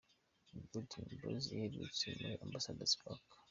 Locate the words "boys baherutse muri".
1.21-2.33